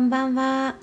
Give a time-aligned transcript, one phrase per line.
[0.00, 0.76] んばんは。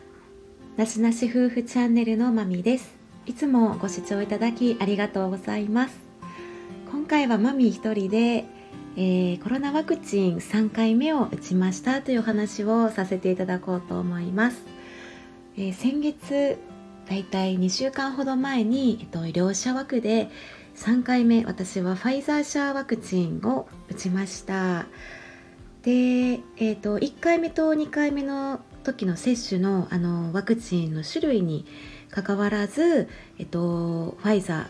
[0.78, 2.96] なしなし夫婦チャンネルのまみです。
[3.26, 5.96] いつもご視聴いただきありがとうございます。
[6.92, 8.46] 今回はマミ一人で、
[8.96, 14.64] えー、コロナワクチン3回目を打ちましたというお話をさせていただこうと思います、
[15.56, 16.58] えー、先月
[17.08, 20.30] だいたい2週間ほど前に、えっと、医療者枠で
[20.76, 24.86] 3回目私はファイザー社ワクチンを打ちました。
[25.84, 31.66] で、えーと、1回目と2回目の時の接種のあのワクチンの種類に
[32.10, 34.68] かかわらず、えっと、ファイザー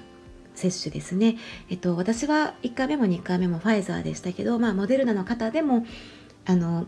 [0.56, 1.38] 接種ですね、
[1.70, 5.86] えっと、私は1回目も2回目もファイザーでしたけど、まあ、モデルナの方でも
[6.46, 6.88] あの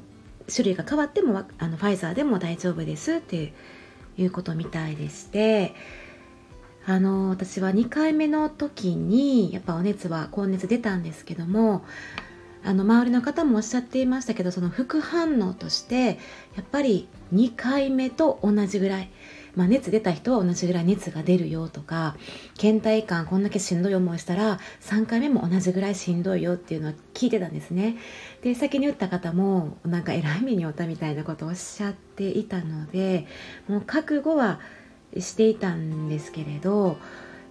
[0.51, 3.53] 種類が変わってもあのファイザーでも大丈夫ですって
[4.17, 5.75] いうことみたいでして
[6.87, 11.85] あの私は2回目の時にやっぱお熱は高熱出たんですけども
[12.63, 16.19] あの周りの方もおっしゃっていましたけどその副反応として
[16.55, 19.09] やっぱり2回目と同じぐらい、
[19.55, 22.15] まあ、熱出た人は同じぐらい熱が出るよとか
[22.59, 27.97] 倦怠感こんだけしんどい思いしたら3回目も同じぐらいしんどいよっていうのは聞いてたんですね。
[28.41, 33.25] で先に打った方もなんか偉い目に遭ったみたいなことをおっしゃっていたので
[33.67, 34.59] もう覚悟は
[35.17, 36.97] していたんですけれど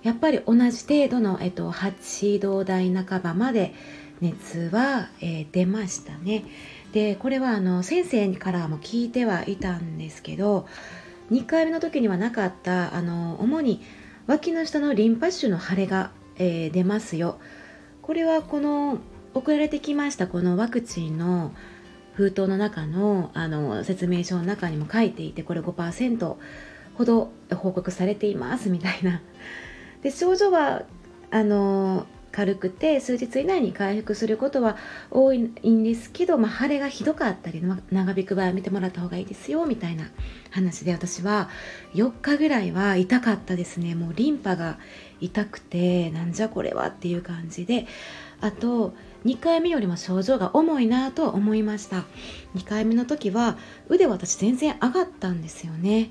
[0.03, 3.75] やっぱり同じ程度の、えっと、8度台半ばまで
[4.20, 6.44] 熱は、えー、出ましたね。
[6.92, 10.66] でこれはあの先生からも聞いてはいたんですけど
[11.30, 13.83] 2回目の時にはなかったあの主に
[14.27, 17.38] 脇の下のリンパ腫の腫れが、えー、出ますよ。
[18.02, 18.98] これはこの
[19.34, 21.53] 送られてきましたこのワクチンの
[22.14, 26.36] 封筒の中のあの説明書の中にも書いていてこれ5%
[26.94, 29.20] ほど報告されていますみたいな。
[30.03, 30.82] で症状は
[31.30, 34.77] あの軽くて数日以内に回復することは
[35.11, 40.09] 多いんですけど、まあ、腫れがひどかったり長引く場合は見てもらった方がいいですよみたいな
[40.51, 41.49] 話で私は
[41.94, 43.94] 4日ぐらいは痛かったですね。
[43.94, 44.78] もうリンパが
[45.21, 47.87] 痛くてなんじゃこれはっていう感じで
[48.41, 48.94] あと
[49.25, 52.05] 2回目よりも症状が重いなと思いました。
[52.55, 56.11] 2回目の時は腕私全然上がったんですよね。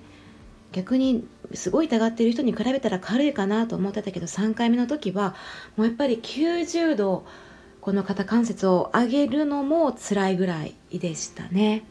[0.78, 5.36] 逆にすごい疑ってる人に比べたら軽いかなと思ってたけど3回目の時は
[5.76, 7.26] もうやっぱり90度
[7.82, 11.84] この肩関節を上げるのも辛いぐらいでしたね。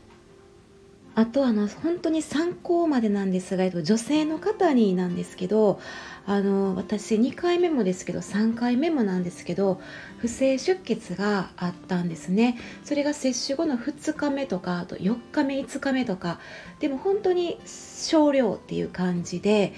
[1.16, 5.81] あとあの本当に参考までなんですが女性の方になんですけど
[6.27, 9.81] あの私2回目もですけど3回目もなんですけど
[10.19, 12.59] 不正出血があったんですね。
[12.84, 16.38] それが接種後の2日目とかあと4日目5日目とか
[16.81, 19.72] でも本当に少量っていう感じで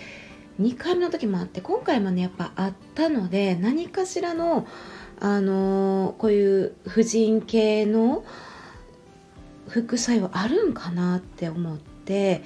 [0.61, 4.67] 2回目の時もあって今回もねやっぱあったので何かしらの
[5.21, 8.25] あのこういう婦人系の
[9.69, 12.43] 副作用あるんかなって思って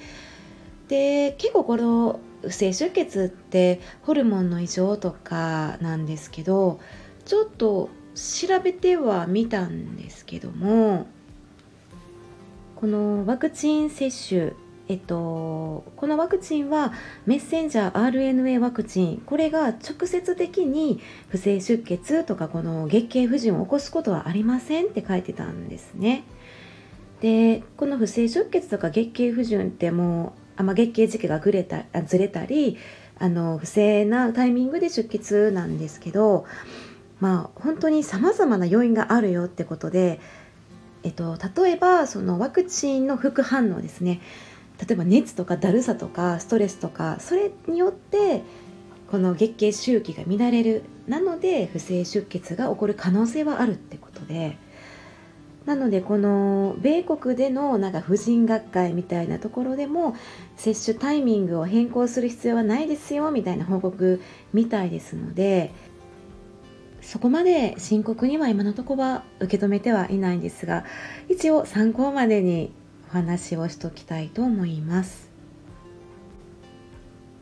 [0.87, 6.79] で結構この不正出血ってホルモンの異常とかなんですけど
[7.25, 11.07] ちょっと調べてはみたんですけども
[12.75, 14.53] このワクチン接種
[14.89, 16.91] えっと、このワクチンは
[17.25, 26.25] メッセンジャー RNA ワクチンこれが直接的に不正出血とかこの月経不順を起こすことはありませんって書いてたんですね。
[27.23, 32.77] でこの不正出血とか月経不順ってもうあ、ま、月経時期がぐれたあずれたり
[33.17, 36.45] あの不正なタイミングで出血なんですけど
[37.21, 40.19] まあ本当にさまざまな要因があるよってことで、
[41.03, 44.19] えっと、例えばそのワクチンの副反応ですね。
[44.85, 48.43] 例えば熱とかだるさとかストレスとかそれによって
[49.09, 50.83] この月経周期が乱れる。
[51.07, 54.57] なので不正出血が起こる可能性はあるってことで。
[55.65, 60.15] なのでこの米国でのなんか婦人学会みたいなところでも
[60.57, 65.71] 接種タイミングを変更する必要はないですよみたいな報告みたいですので
[67.01, 70.85] そこまで深刻には今のところは受け止めてはいないんですが
[71.29, 72.73] 一応参考までに
[73.09, 75.31] お話をしときたいと思います。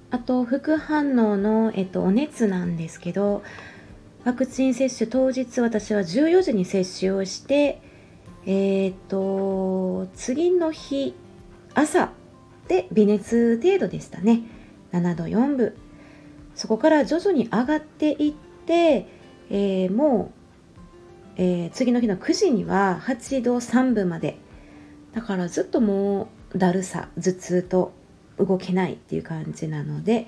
[0.10, 3.44] あと副反応の、えっと、お熱なんですけど
[4.26, 7.82] ワクチン接種当日私は14時に接種をして
[8.46, 11.14] えっ、と次の日
[11.74, 12.12] 朝
[12.68, 14.42] で微熱程度でしたね。
[14.92, 15.76] 7度4分。
[16.56, 18.34] そこから徐々に上がっていっ
[18.66, 19.08] て、
[19.50, 20.32] えー、も
[21.38, 24.38] う、えー、次の日の9時には8度3分まで。
[25.14, 27.92] だからずっともうだるさ頭痛と
[28.38, 30.28] 動けないっていう感じなので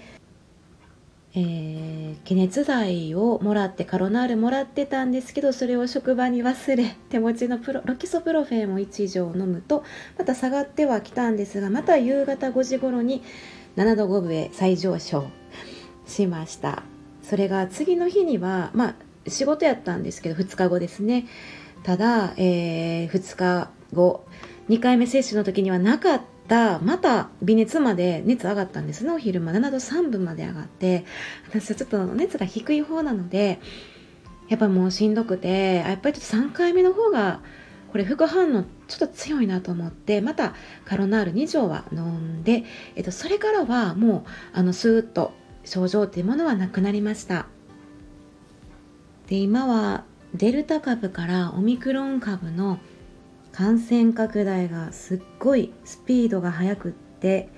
[1.36, 9.84] えー、解熱剤をもらってカロナールもらってたんですけどそれを職場に忘れ手持ちのプロロキソプロフェンを1錠飲むと
[10.18, 13.24] また下がってはきたんですがまた夕方5時頃に
[13.78, 15.26] 7度5分へ再上昇
[16.06, 16.84] しました。
[17.24, 18.96] それが次の日にはまあ
[19.28, 21.26] 仕事やったんですけど2日後ですね。
[21.82, 24.26] ただ、えー、2日後
[24.70, 29.12] 2回目接種の時にはなかったまた微熱まで熱上がったんですね。
[29.12, 31.06] お昼間7度3分まで上がって。
[31.50, 33.60] 私はちょっと熱が低い方なので
[34.50, 37.40] やっぱもうしんどくてやっぱりちょっと3回目の方が
[37.92, 40.54] これ副反応ちょっと強いなと思ってまた
[40.86, 42.64] カロナール2錠は飲んで、
[42.96, 45.32] えっと、それからはもうあのスーッと
[45.64, 47.48] 症状っていうものはなくなりました。
[49.28, 50.04] で今は
[50.34, 52.80] デルタ株からオミクロン株の
[53.54, 57.50] 感染拡大がすっごいスピードが速くって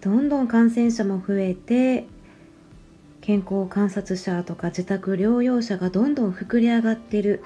[0.00, 2.06] どんどん感染者も増えて
[3.20, 7.44] 健康観察者とか自宅療養者がどんどん膨れ上がってる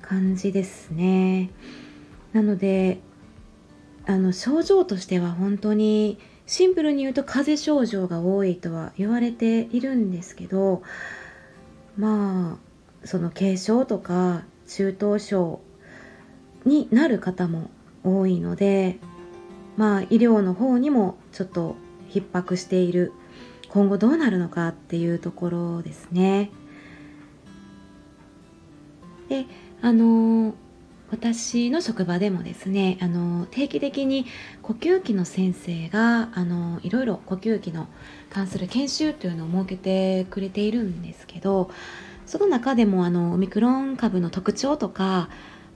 [0.00, 1.50] 感じですね。
[2.32, 3.00] なので
[4.06, 10.82] あの症状としては本当にシンプルに言うと風邪症状が多いとは言われているんですけど
[11.96, 12.58] ま
[13.02, 15.60] あその軽症とか中等症
[16.64, 17.70] になる方も
[18.04, 18.98] 多いので
[19.76, 21.76] まあ医療の方にもちょっと
[22.10, 23.12] 逼迫している
[23.68, 26.50] 今後どうなるのかっていうところですね。
[29.28, 29.46] で
[29.80, 30.54] あの
[31.10, 34.26] 私の職場でもですねあの定期的に
[34.62, 37.86] 呼吸器の先生があのいろいろ呼吸器の
[38.30, 41.70] 関する研修というのを設けてくれているんですけど
[42.24, 45.28] その中でもあのオミクロン株の特徴とか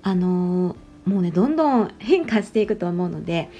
[0.06, 3.50] あのもうねどんどん変化していくと思うので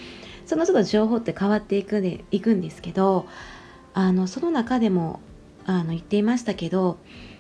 [0.47, 3.27] そのちょっと情報って変わっていくでいくんですけど
[3.95, 5.19] あのその中でも
[5.65, 6.99] あの言っていましたけど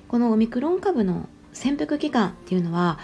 [0.08, 2.98] このオミクロン株の潜伏期間っていうのは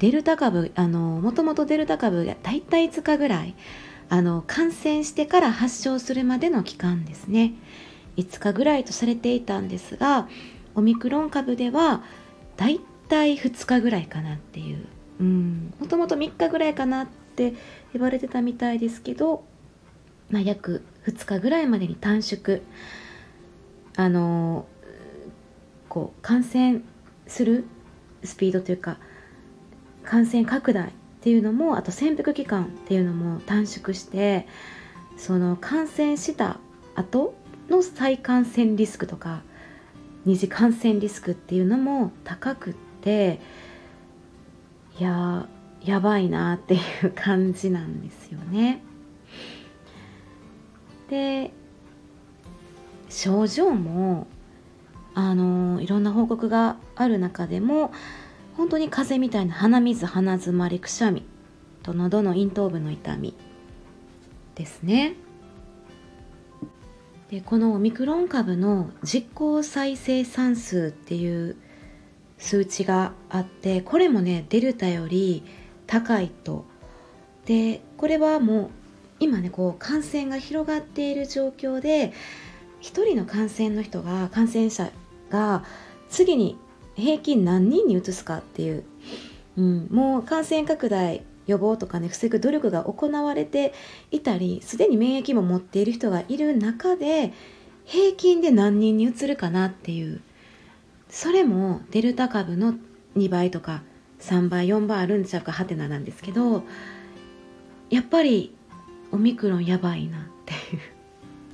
[0.00, 3.54] デルタ株あのもともとデルタ株がだいたい5日ぐらい
[4.10, 7.54] あの感染してから発症するまでの期間ですね。
[8.18, 10.28] 5日ぐらいとされていたんですが
[10.74, 12.02] オミクロン株では
[12.58, 14.84] だいたい2日ぐらいかなっていう
[15.22, 17.06] もともと3日ぐらいかなっ
[17.36, 17.54] て
[17.92, 19.44] 言われてたみたいですけど、
[20.30, 22.60] まあ、約2日ぐらいまでに短縮。
[23.98, 24.68] あの
[25.88, 26.82] こう感染
[27.26, 27.64] する
[28.22, 28.98] スピードというか
[30.04, 34.46] 感染拡大っていうのもあと潜伏期間っていうのも短縮して
[35.16, 36.60] その感染した
[36.94, 37.34] 後
[37.68, 39.42] の再感染リスクとか
[40.24, 43.40] 二次感染リスクっていうのも高くって
[44.98, 45.48] や
[45.84, 48.82] やばいなっていう感じなんですよね。
[51.08, 51.52] で
[53.08, 54.26] 症状も
[55.14, 57.92] あのいろんな報告がある中でも
[58.56, 61.24] 本当に風邪みたいな鼻水鼻づまりくしゃみ
[61.82, 63.34] と喉の咽頭部の痛み
[64.54, 65.14] ですね。
[67.30, 71.56] でこのオミクロン株の実効再生産数っていう
[72.38, 75.42] 数値があってこれもねデルタより
[75.86, 76.64] 高いと。
[77.46, 78.70] でこれはもう
[79.20, 82.12] 今ねこう感染が広がっている状況で
[82.82, 84.90] 1人の感染の人が感染者
[85.30, 85.64] が
[86.10, 86.56] 次に
[86.94, 88.84] 平均何人に移すかっていう、
[89.56, 93.72] うん、もう感染拡大予防とかね防ぐ努力が行われて
[94.10, 97.32] いたりすでに免疫も持っている人がいる中で
[97.84, 100.20] 平均で何人に移るかなっていう。
[101.08, 102.74] それもデルタ株の
[103.16, 103.82] 2倍とか
[104.20, 106.62] 3倍4倍あるんちゃうかハテナなんですけど
[107.90, 108.54] やっぱり
[109.12, 110.80] オミクロンやばいなっていう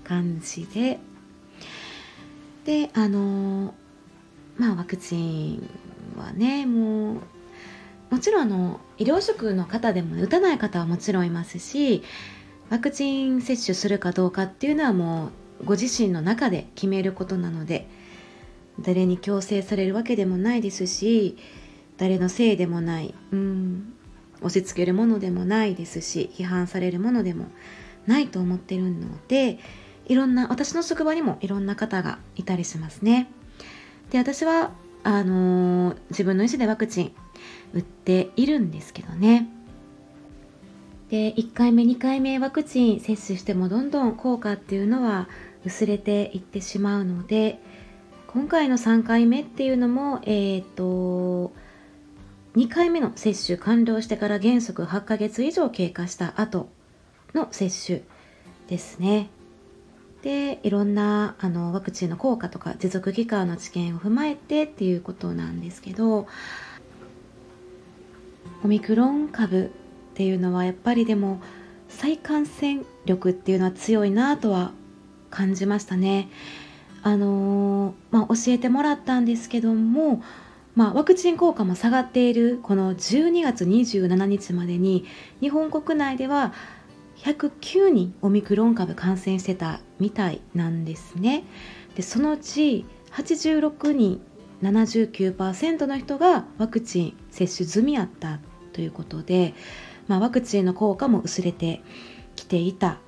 [0.05, 0.99] 感じで。
[2.65, 3.75] であの
[4.57, 5.69] まあワクチン
[6.17, 7.21] はねもう
[8.11, 12.03] もちろんあの医療職の方でも、打たない方はもちろんいますし
[12.71, 15.31] ワクチン接種するかどうかっていうのはも
[15.61, 17.89] うご自身の中で決めることなので
[18.81, 21.37] 誰に強制されるわけでもないですし
[21.97, 23.95] 誰のせいでもないうん
[24.41, 27.47] 押し付けるものでもないですし批判されるものでも
[28.07, 29.59] ないと思ってるので
[30.07, 33.31] いろんな私の職場にもいろんな方がいたりしますね。
[34.11, 37.13] で私はあのー、自分の意思でワクチン
[37.73, 39.49] 打っているんですけどね。
[41.11, 45.29] で1回目2回目ワクチン接種してもどんどん効果っていうのは
[45.65, 47.61] 薄れていってしまうので
[48.35, 51.53] 今回の3回目っていうのも、えっ、ー、と、
[52.57, 56.69] 2回目の接種完了してから原則8ヶ月以上経過した後
[57.33, 58.03] の接種
[58.67, 59.31] ですね。
[60.23, 66.27] でいろんなあのワクチンの効果とか持続期間の知見を踏まえてっていうことなんですけど
[68.65, 69.69] オミクロン株っ
[70.15, 71.43] ていうのはやっぱりでも
[71.89, 74.73] 再感染力っていうのは強いなとは
[75.31, 76.31] 感じましたね。
[77.05, 80.23] あのー、まあ、教えてもらったんですけども、
[80.75, 85.05] まあ、ワクチン効果も下がっているこの12月27日までに
[85.41, 86.55] 日本国内では
[87.19, 91.45] 109人オミクロン株感染してたみたいなんですね。
[91.95, 94.23] でそのうち86人
[94.63, 98.41] 79%の人がワクチン接種済みやった
[98.73, 99.53] ということで、
[100.09, 101.83] まあ、ワクチンの効果も薄れて
[102.35, 102.99] きていた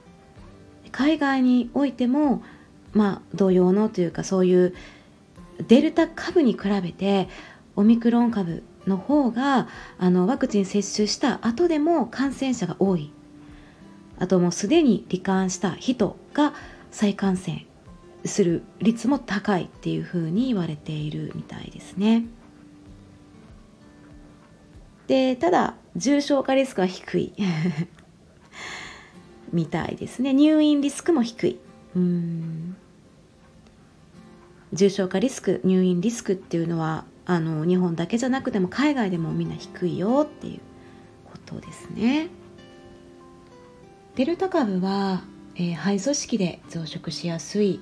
[0.93, 2.43] 海外においても、
[2.93, 4.75] まあ、同様のというかそういう
[5.69, 7.29] デルタ株に比べて
[7.75, 13.13] オミクロン株の方があのワクチン接種した後でも感染者が多い。
[14.19, 16.55] あともうすでに罹患した人が
[16.91, 17.67] 再感染
[18.25, 22.25] する率も高いっていうふうに言われているみたいですね。
[25.07, 27.33] でただ重症化リスクは低い。
[29.53, 30.33] みたいですね。
[30.33, 31.59] 入院リスクも低い。
[31.97, 32.77] うん。
[34.73, 40.61] 重症化リスク入院リスクっていうのはあの日本だけじゃなくても海外でもみんな低いよっていう
[41.25, 42.29] ことですね。
[44.15, 45.23] デルタ株は、
[45.57, 47.81] えー、肺組織で増殖しやすい。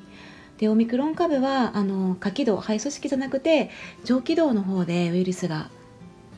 [0.59, 3.71] でオミクロン株はあの下気道肺組織じゃなくて
[4.05, 5.69] 上気道の方でウイルスが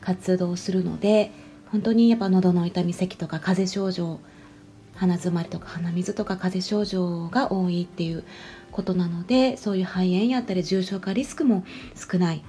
[0.01, 1.31] 活動するので
[1.71, 4.19] 本当にやっぱ喉の痛み咳とか風邪症状
[4.97, 8.23] 鼻づまりとか鼻水とか風邪症状が多いっていう
[8.71, 11.63] ことなのでそういう肺炎やったり重症化リスクも
[11.95, 12.43] 少ない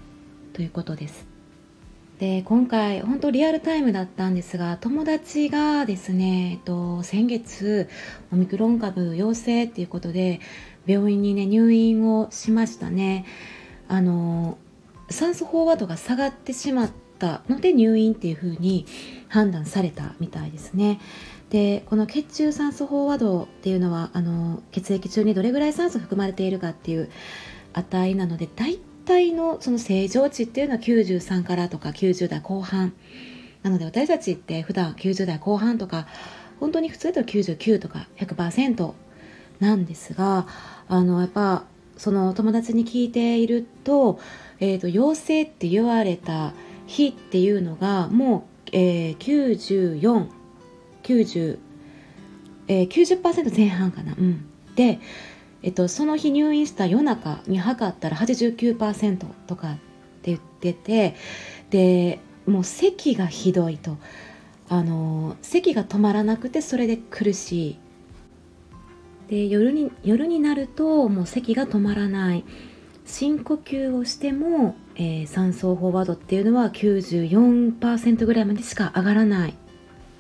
[0.52, 1.26] ということです。
[2.18, 7.88] で今回本当リアルタイムだったんですが友達がですね、えっと、先月
[8.32, 10.40] オミクロン株陽性っていうことで
[10.84, 13.24] 病院にね入院をしましたね
[13.86, 14.58] あの
[15.10, 16.90] 酸素飽和度が下がってしまっ
[17.20, 18.86] たので入院っていう風に
[19.28, 21.00] 判断されたみたいですね。
[21.50, 27.10] でこの血中酸素飽和度っていうのはあの血液中にどれぐらい酸素含まれているかっていう
[27.72, 32.92] 値なので大体のその正常値っていうのは93からとか90代後半
[33.62, 36.06] なので私たちって普段90代後半とか
[36.60, 38.92] 本当に普通だと99とか100%
[39.60, 40.46] なんですが
[40.88, 41.64] あのやっぱ
[41.96, 44.20] その友達に聞いていると,、
[44.60, 46.52] えーと陽性って言われた
[46.86, 50.28] 日っていうのがもう、えー、94、
[51.02, 51.58] 90、
[52.68, 54.14] えー、90%前半かな。
[54.18, 55.00] うん、で、
[55.62, 61.14] えっと、その日入院した夜中に測ったら89%とかって言ってて
[61.70, 63.96] でもう咳がひどいと。
[64.70, 67.78] あの咳が止まらなくてそれで苦しい。
[69.28, 72.44] で夜に夜になるともう咳が止まらない。
[73.08, 79.54] 深呼吸をしても、えー、酸素飽和度っていうのは94%ぐらいまでしか上がらない。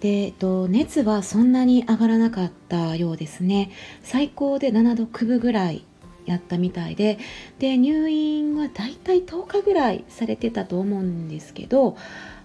[0.00, 3.70] で、えっと、熱はそんなに上がらなかったようですね。
[4.02, 5.84] 最高で7度9分ぐらい
[6.24, 7.18] やったみたいで
[7.58, 11.96] で入院はだいたい10日ぐらいされてたと思うんですけど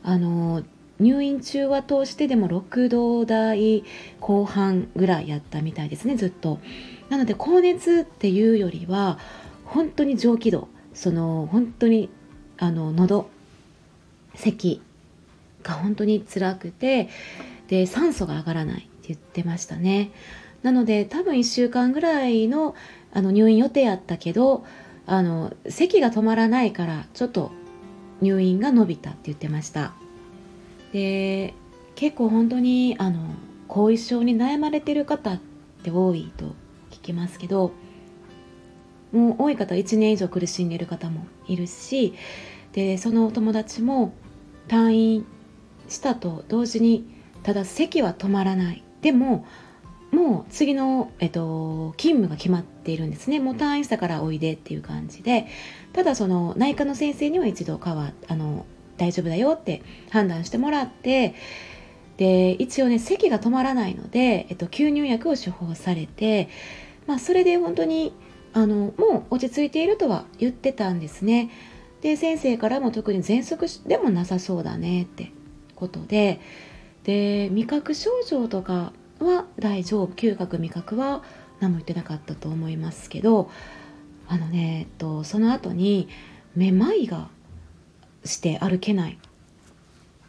[0.03, 0.63] あの
[1.01, 3.83] 入院中は通してでも6度台
[4.21, 6.59] 後半ぐらいやったみたいですねずっと。
[7.09, 9.19] なので高熱っていうよりは
[9.73, 12.09] 本当に上気道その本当に
[12.57, 13.27] あの喉
[14.35, 14.81] 咳
[15.63, 17.09] が本当に辛くて
[17.67, 20.11] で酸素が上がらないって言ってましたね。
[20.61, 22.75] なので多分1週間ぐらいの
[23.11, 24.63] あの入院予定やったけど
[25.05, 27.51] あの咳が止まらないからちょっと
[28.21, 29.93] 入院が伸びたって言ってました。
[30.91, 31.53] で
[31.95, 33.19] 結構本当にあの
[33.67, 35.39] 後遺症に悩まれてる方っ
[35.83, 36.45] て多いと
[36.91, 37.71] 聞きますけど
[39.13, 42.13] もう多い方は1年以上苦しんでいる方もいるし
[42.73, 44.13] でそのお友達も
[44.67, 45.25] 退院
[45.87, 47.05] したと同時に
[47.43, 48.83] ただ席は止まらない。
[49.01, 49.45] でも
[50.11, 53.39] もう次の、えっと、勤務が決まっているんですね。
[53.39, 55.47] もう退院したからおいでっていう感じで。
[55.91, 58.65] ただその内科の先生には一度変わあの
[58.97, 61.35] 大丈夫だよって判断してもらって
[62.17, 66.49] で一応ね席が止まらないので、えっと、吸入薬を処方されて、
[67.07, 68.13] まあ、それで本当に
[68.53, 71.49] あのもう落ち着いているとは言ってたんですね。
[72.01, 75.31] で先生からも特に喘息でもなさそうだねって
[75.75, 76.39] ことで。
[77.03, 80.13] で味覚症状とかは大丈夫。
[80.13, 81.23] 嗅覚味覚は
[81.59, 83.49] 何も言ってなかったと思いますけど。
[84.27, 86.07] あのね、えっと、その後に
[86.55, 87.27] めまいが
[88.25, 89.19] して歩けない。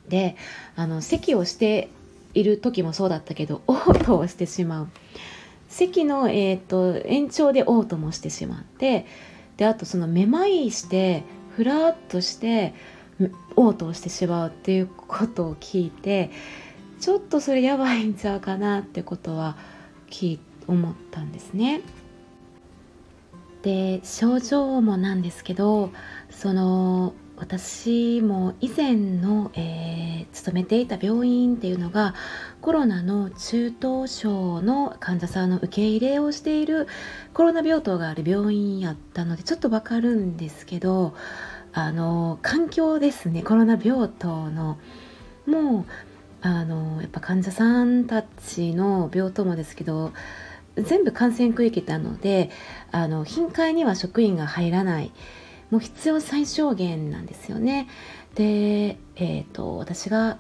[0.09, 0.37] で
[0.76, 1.88] あの咳をして
[2.35, 4.88] いる時もそうだったけど嘔吐をしてしまう。
[5.75, 9.07] 席の、えーと、延長で嘔吐もしてしまって
[9.57, 11.25] であとそのめまいして
[11.57, 12.75] ふらっとして
[13.57, 16.31] 嘔吐してしまうっていうことを聞いて
[17.00, 19.57] ちょっとそれやばいんちゃうかなってことは
[20.11, 20.38] 聞
[20.69, 21.83] 思ったんですね。
[23.62, 25.90] で症状もなんですけど
[26.31, 32.14] その私も以前の、えー、勤めていた病院っていうのが
[32.61, 36.87] コロナの中等症の患者さんの受け入れをしている
[37.33, 41.14] コロナ病棟がある病院やったのでちょっとわかるんですけど
[41.73, 44.79] あの環境ですねコロナ病棟の。
[45.47, 45.85] もう
[46.41, 50.12] あのやっぱ患者さんたちの病棟もですけど
[50.76, 52.50] 全部感染区域なので
[52.93, 55.12] あの頻回には職員が入らない。
[55.71, 57.88] もう必要最小限なんですよね。
[58.35, 60.38] で、えーと、私が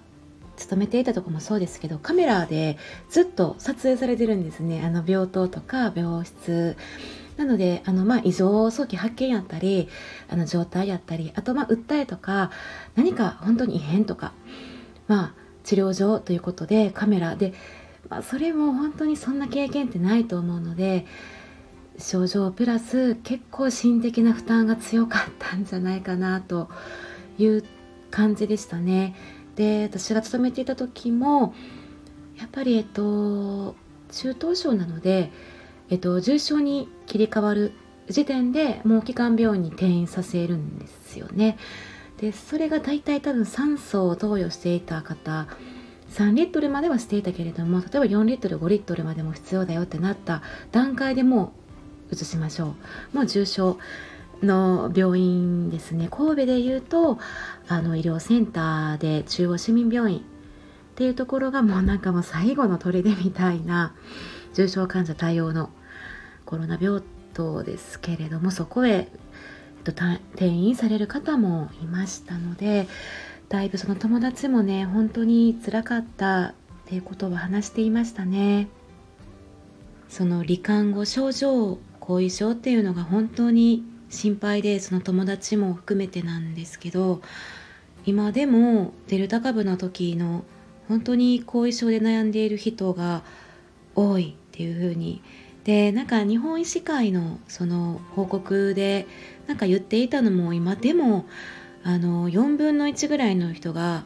[0.56, 2.78] 勤めていたとこもそうですけどカメラで
[3.10, 6.76] ずっと撮影されてるんですねあの病棟とか病室
[7.36, 9.88] なのであの、まあ、異常早期発見やったり
[10.28, 12.50] あの状態やったりあと、まあ、訴えとか
[12.94, 14.32] 何か本当に異変とか、
[15.08, 17.52] まあ、治療所ということでカメラで、
[18.08, 21.06] まあ、それも本当にそんな経験ってないと思うので
[21.98, 26.68] 症状プラス結構心的な負担が強かったんじゃないかなと
[27.38, 27.64] いう
[28.10, 29.14] 感じでしたね。
[29.56, 31.54] で私が勤めていた時も
[32.36, 33.76] やっぱりえっと
[34.10, 35.30] 中等症なので、
[35.90, 37.72] えっと、重症に切り替わる
[38.08, 41.56] 時点でもう基幹病院に転院させるんですよね。
[42.18, 45.48] でそれが大体多分酸素を投与していた方
[46.10, 51.63] 3リットルまではしていたけれども例えば4リットル5リットルまでも必要だよってなった段階でもう
[52.12, 52.74] 移しましょ
[53.12, 53.16] う。
[53.16, 53.78] もう重症
[54.42, 56.08] の病院ですね。
[56.10, 57.18] 神戸でいうと
[57.68, 60.24] あの医療センターで中央市民病院。
[60.94, 63.94] っていうところがもうなんかもう最後の砦みたいな
[64.54, 65.70] 重症患者対応の
[66.46, 67.02] コロナ病
[67.34, 72.86] 棟ですけれどもそこへえっと転院される方もいましたので
[73.48, 76.54] だいぶその友達もね本当につらかったっ
[76.86, 78.68] ていうことを話していましたね。
[80.08, 87.22] その罹患後症状後遺症っていうのが本当に心配でその友達も含めてなんですけど
[88.04, 90.44] 今でもデルタ株の時の
[90.86, 93.22] 本当に後遺症で悩んでいる人が
[93.94, 95.22] 多いっていう風に。
[95.64, 99.06] でなんか日本医師会のその報告で
[99.46, 101.24] なんか言っていたのも今でも
[101.82, 104.04] あの4分の1ぐらいの人が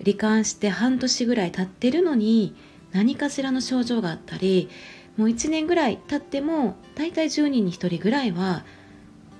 [0.00, 2.56] 罹患して半年ぐらい経ってるのに
[2.90, 4.68] 何かしらの症状があったり
[5.16, 8.64] もう1年ぐらい経っても大体10人に1人ぐらいは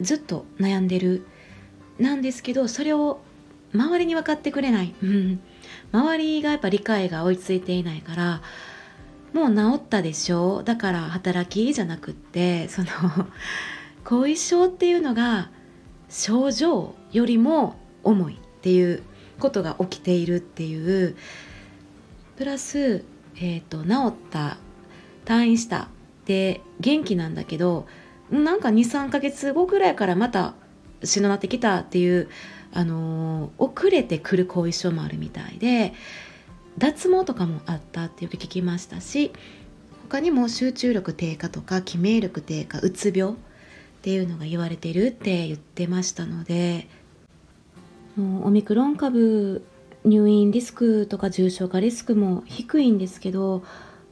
[0.01, 1.27] ずっと悩んでる。
[1.99, 3.21] なんですけどそれを
[3.73, 5.41] 周りに分かってくれない、うん、
[5.93, 8.43] 周りがやっぱ理解が追いついていないから
[9.33, 10.65] もう治ったでしょう。
[10.65, 12.89] だから働きじゃなくってその
[14.05, 15.51] 後遺症っていうのが
[16.09, 19.03] 症状よりも重いっていう
[19.39, 21.17] ことが起きているっていう。
[22.37, 23.03] プラス、
[23.37, 24.59] えーと、治った
[25.27, 25.89] 退院した。
[26.25, 27.87] で元気なんだけど
[28.31, 30.55] なんか23ヶ月後ぐらいからまた
[31.05, 32.29] しのなってきたっていう、
[32.73, 35.93] あのー、遅れてくる後遺症もあるみたいで
[36.79, 39.33] 脱毛とかもあったってよく聞きましたし
[40.09, 43.37] 他にも集中力低下とか記名力低下うつ病っ
[44.03, 46.89] ていうのが言われてるって言ってましたので
[48.17, 49.65] もうオミクロン株
[50.05, 53.65] 入院リスクとか重症化リスクも低いんですけど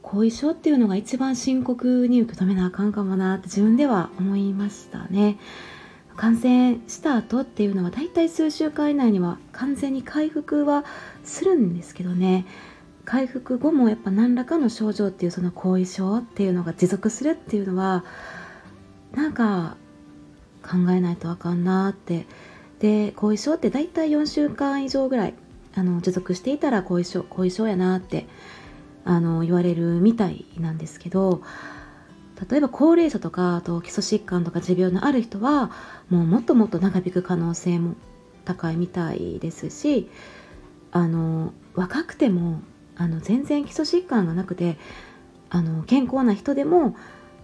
[0.05, 5.39] 後遺症っていうのが一番深刻に受け止めなあかんかもなって自分では思いましたね。
[6.15, 10.85] 感染した後っていうのはだいたい数週間以内には完全に回復は
[11.23, 12.45] するんですけどね。
[13.03, 18.05] 回復後もやっぱ何らかの症状っていうその後遺症っていうのが持続するっていうのは
[19.11, 19.75] なんか
[20.63, 22.27] 考えないとあかんなって。
[22.79, 25.33] で後遺症って大体4週間以上ぐらい
[25.73, 28.27] あの持続していたら後遺症後遺症やなって
[29.05, 31.41] あの言われるみたいなんですけど
[32.49, 35.71] 例えば高齢者とかあと基礎疾患とか持病のある人は
[36.09, 37.95] もうもっともっと長引く可能性も
[38.43, 40.09] 高いみたいですし
[40.91, 42.61] あの若くても
[42.95, 44.77] あの全然基礎疾患がなくて
[45.49, 46.95] あの健康な人でも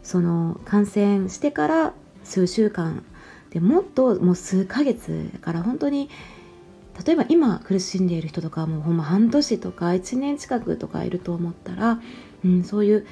[0.04, 1.94] その感染してから
[2.24, 3.04] 数週間
[3.52, 6.10] でもっともう数ヶ月から本当に
[7.06, 12.00] 例えば今苦しんでいる人とかもうほんま半年とか1年近くとかいると思ったら、
[12.44, 13.08] うん、そういう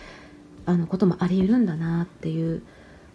[0.66, 2.62] あのこともあり得るんだなっていう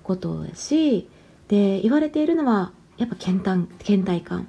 [0.02, 1.08] ことだし
[1.48, 4.48] で言われているのはやっぱ倦怠倦怠感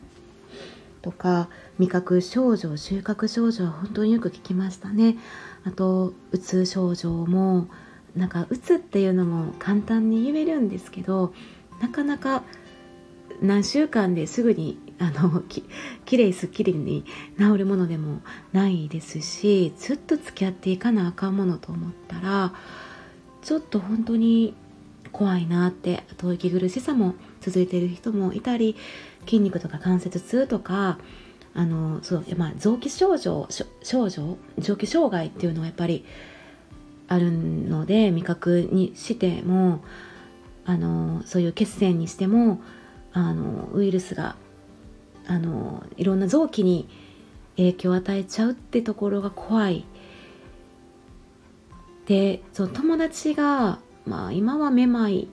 [1.02, 5.18] とか味覚症状収穫症状は本当によく聞きましたね。
[5.64, 7.68] あとうつ症状も
[8.16, 11.34] なんか打つっていうのも簡単に言えるんですけど
[11.82, 12.44] なかなか
[13.42, 15.64] 何週間ですぐにあのき
[16.06, 17.04] きれいすっきりに
[17.38, 18.22] 治るものでも
[18.54, 22.54] ないですしずっと付き合っていかなあかんものと思ったら
[23.42, 24.56] ちょっと本当に
[25.12, 28.76] 怖いなってあと息苦しさも続いている人もいたり
[29.26, 30.98] 筋肉とか関節痛とか
[31.58, 33.48] あのそうまあ、臓器症状
[33.82, 34.38] 症状？
[34.60, 36.04] 臓器障害っていうのはやっぱり
[37.08, 39.82] あるので味覚にしても
[40.66, 42.62] あのそういう血栓にしても
[43.14, 44.36] あのウイルスが
[45.28, 46.88] あのいろんな臓器に
[47.58, 49.86] 影響を与えちゃうってところが怖い。
[52.06, 55.28] でその友達が、まあ、今はめまい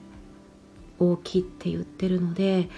[0.99, 2.69] 大きいって言ってるので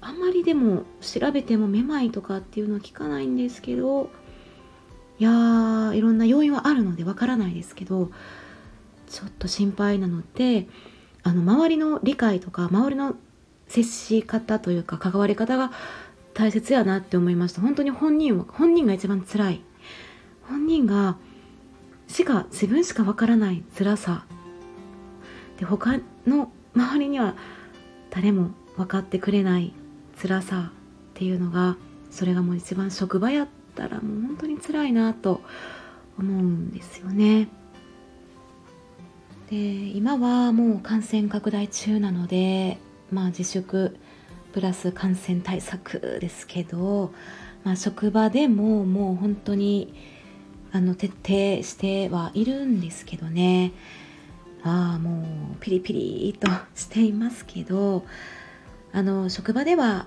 [0.00, 4.10] あんまりでも調べてもめまいとかっていうのは聞かないんですけど
[5.18, 8.10] いやーいろんな要因はあるのでわからないですけど
[9.08, 10.68] ちょっと心配なので
[11.22, 13.16] あの周りの理解とか周りの
[13.68, 15.72] 接し方というか関わり方が
[16.36, 17.62] 大切やなって思いました。
[17.62, 19.62] 本当に本人は本人が一番辛い。
[20.42, 21.16] 本人が
[22.08, 24.26] しか自分しかわからない辛さ。
[25.58, 27.34] で他の周りには
[28.10, 29.72] 誰も分かってくれない
[30.20, 30.72] 辛さっ
[31.14, 31.78] ていうのが
[32.10, 35.40] それがもう一番職場やったらもう本当に辛いなと
[36.18, 37.48] 思うんですよね。
[39.48, 42.76] で今はもう感染拡大中なので
[43.10, 43.96] まあ自粛
[44.56, 47.12] プラス感染対策ですけど、
[47.62, 49.92] まあ、職場でももう本当に
[50.72, 53.74] あの徹底してはいるんですけどね。
[54.62, 58.06] ああもうピリピリとしていますけど
[58.92, 60.06] あの職場では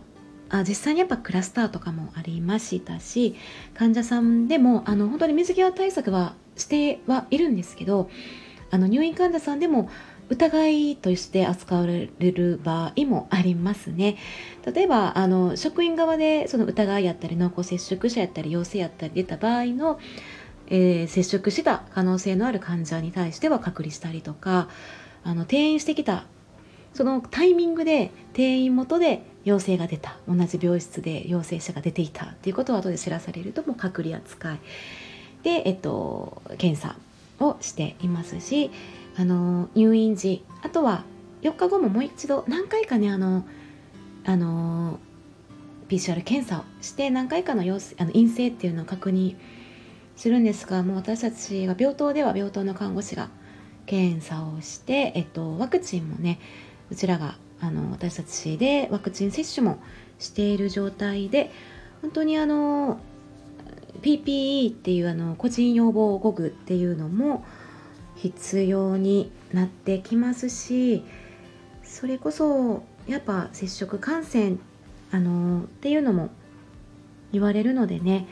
[0.49, 3.35] あ実際にやっぱクラスターとかもありましたし
[3.75, 8.09] 患者さんでもあの本当に水際対策はしてはいるんですけど
[8.71, 9.91] あの入院患者さんでも
[10.29, 14.17] 疑いとして扱われる場合もありますね。
[14.73, 19.99] 例えばあの職員側でその疑いやったり濃厚接触者やったり陽性やったり出た場合の、
[20.67, 24.69] えー、接触した可能性のある患者に対しては隔離したりとか
[25.23, 26.25] あの転院してきた
[26.93, 34.59] そのタイミングで転院元で陽性が出た同じ病室で陽性者が出ていたっていうことを後で知らされるともう隔離扱い
[35.43, 36.97] で、えっと、検査
[37.39, 38.71] をしていますし
[39.19, 41.03] あの入院時あとは
[41.41, 43.45] 4日後ももう一度何回かねあの
[44.23, 44.97] あの
[45.89, 49.35] PCR 検査をして何回かの陽あの陰性っていうのを確認
[50.15, 53.29] するんですがもう私たちが病棟では病棟の看護師が
[53.87, 56.39] 検査をして、えっと、ワクチンもね
[56.89, 59.81] うちらがあの私たちでワクチン接種も
[60.17, 61.51] している状態で
[62.01, 63.01] 本当にあの
[64.01, 67.43] PPE っていうあの個人用防護具っていうのも
[68.21, 71.03] 必要になってきますし
[71.83, 74.57] それこそやっぱ接触感染
[75.11, 76.29] あのっていうのも
[77.31, 78.27] 言われるのでね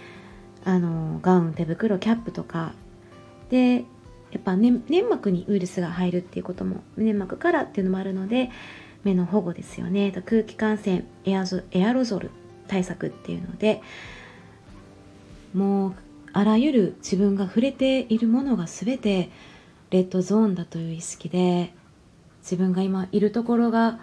[0.66, 2.74] あのガウン手袋キャップとか
[3.50, 3.86] で
[4.32, 8.50] やっぱ、ね、粘膜にウイルスが入るっていうことも粘膜からっていうのもあるので
[9.06, 10.12] 目の保護ですよね。
[10.26, 12.30] 空気感染エアエアロゾル
[12.68, 13.82] 対策っていうので
[15.54, 15.94] もう
[16.34, 19.30] あらゆる自分が触れているものが全て
[19.90, 21.74] レッドゾーンだという意識で
[22.42, 24.00] 自分が今いるところが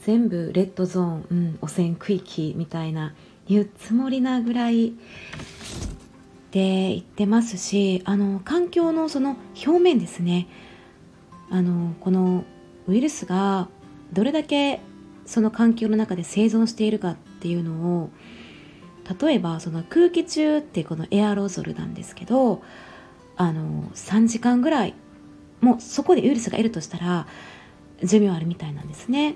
[0.00, 3.14] 全部レッドゾーン、うん、汚染区域みたいな
[3.48, 4.92] 言うつもりなぐらい
[6.50, 10.48] で言ってますしあの環境のその表面ですね。
[11.50, 12.44] あのこの
[12.86, 13.68] ウイルスが
[14.12, 14.80] どれだけ
[15.26, 18.10] その環境の中で生存しているかっていうのを
[19.20, 22.62] 例えばその空気中ってこのエアロゾルなんですけど
[23.36, 24.94] あの3時間ぐらい
[25.64, 27.26] もうそこでウイルスがいるとしたら
[28.02, 29.34] 寿命あるみたいなんですね。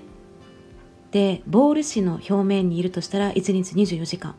[1.11, 4.35] でボール紙の表面にいるとしたら1日24時間。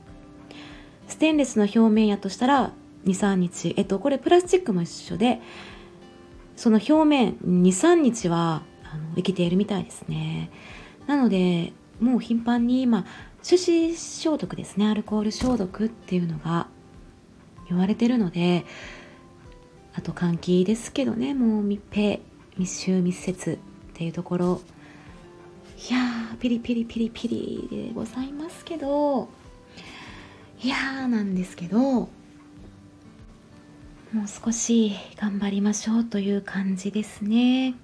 [1.09, 2.73] ステンレスの表面やとしたら
[3.07, 3.75] 23日。
[3.77, 5.41] えっとこれプラスチックも一緒で
[6.55, 10.51] その表面23日はあの生きているみたいですね。
[11.09, 13.05] なのでもう頻繁に今
[13.43, 14.87] 手指消毒ですね。
[14.87, 16.69] アルコール消毒っていうのが
[17.69, 18.65] 言われてるので
[19.95, 22.21] あと換気ですけどねもう密閉
[22.57, 23.59] 密集密接っ
[23.95, 24.61] ていうところ。
[25.89, 29.29] いやーピリピリピリピリでございますけど。
[30.63, 32.09] いやーなんですけど。
[34.13, 37.75] もう少し頑張りましょうという感じですね。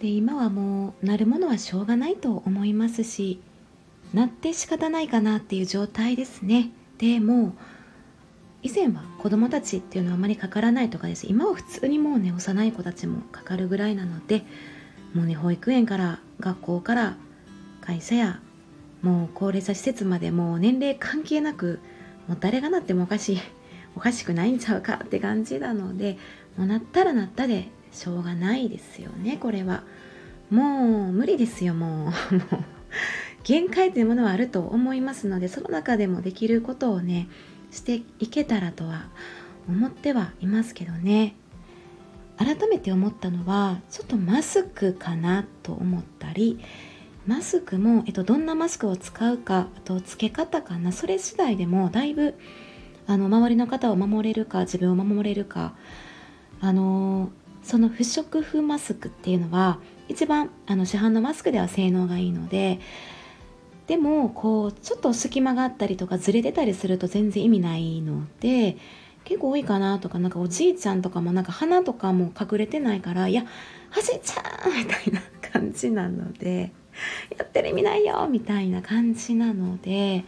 [0.00, 3.40] で今はもうなるものはしょうがないと思いますし
[4.14, 6.70] なって仕方ないかなっていう状態ですね。
[6.98, 7.54] でも
[8.62, 11.26] 以前は子供たちっていうのはあまりかからないとかです。
[11.28, 14.44] 今は普通にもうね幼い子たちもかかるぐらいなので
[15.14, 17.16] もうね保育園から学校から
[17.80, 18.40] 会社や
[19.02, 21.78] もう高齢者施設までもう年齢関係なく
[22.26, 23.38] もう誰がなってもおかしい
[23.94, 26.18] おかしくないんちゃうかって感じなので
[26.56, 29.84] もうなったらなったでしょうがないですよねこれは。
[30.50, 32.34] もう無理ですよもう。
[32.34, 32.64] もう
[33.44, 37.28] 限界というものはあると思いますのでその中でもできることをね
[37.70, 39.08] していけたらとは
[39.68, 41.34] 思ってはいますけどね。
[42.38, 46.60] 改めて思ったのはちょっとマスクかなと思ったり
[47.26, 52.38] マスクも、えっと、どんなマスクを使うかあと付け方かなそれ次第でもだいぶ
[53.08, 55.74] あの周りの方を守れるか自分を守れるか
[56.60, 57.30] あの
[57.62, 62.78] その不織布マスクっていうのは一番あの市販のマスクでは性能がいいので
[63.88, 68.76] でもこうちょっと隙間があったりとかずれてたりすると全然意味ないので
[69.24, 73.44] 結構多いかなとかなんかおじいちゃんとかもなんか鼻とかも隠れてないからいや
[73.90, 76.70] はじいちゃんみたいな感じなので
[77.36, 80.24] やってる意味ないよみたいな感じなので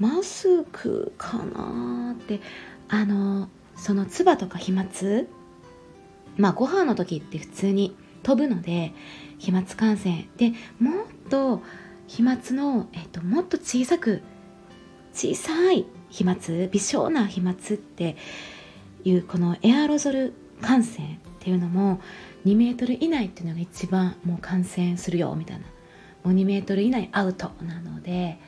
[0.00, 2.40] マスクかなって
[2.88, 4.84] あのその唾とか飛沫
[6.36, 8.92] まあご飯の時って普通に飛ぶので
[9.38, 10.26] 飛沫感染。
[10.36, 11.62] でもっと
[12.06, 14.22] 飛沫の、えっと、もっと小さく
[15.12, 16.36] 小さい飛沫
[16.70, 18.16] 微小な飛沫って
[19.04, 21.08] いうこのエアロゾル感染っ
[21.40, 22.00] ていうのも
[22.44, 25.64] 2メートル以内っていうのが一番もう感染するよみたいな。
[26.24, 28.38] もう2メートル以内アウトなので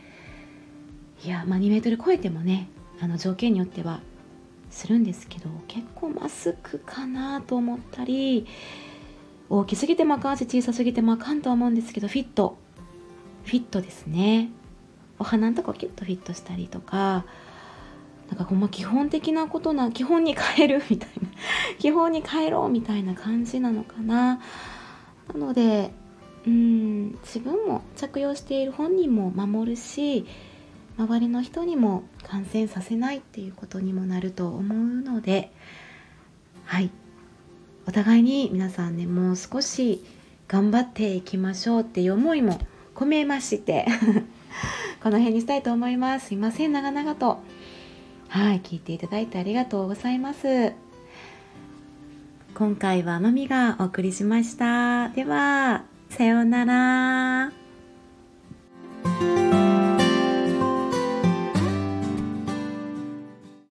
[1.24, 2.68] いやまあ2メートル超えてもね
[3.00, 4.00] あの条件によっては
[4.70, 8.46] するんですけど結構マスクかなと思ったり
[9.48, 12.56] 大きすぎてもあかんし小さすぎてもあかんとは思うんですけどフィット
[13.46, 14.50] フィットですね。
[15.18, 17.24] お花のとこキュッとフィットしたりとか
[18.28, 21.28] なんかほんま基本的なことな基本に変えるみたいな
[21.78, 24.40] 基本に変えろみたいな感じなのかな。
[25.32, 25.92] なので
[26.46, 30.26] うん自分も着用している本人も守るし
[30.98, 35.52] 周りの人にも感染させないっていうことにもなると思うので
[36.64, 36.90] はい。
[37.88, 40.04] お互いに皆さんねもう少し
[40.48, 42.58] 頑張っていきましょうっていう思いも
[42.96, 43.86] 込めまして
[45.02, 46.28] この辺にしたいと思います。
[46.28, 46.72] すいません。
[46.72, 47.40] 長々と。
[48.28, 50.72] はい聞いていただいてありがとうございます。
[52.54, 55.10] 今回はまみがお送りしました。
[55.10, 57.52] ではさようなら。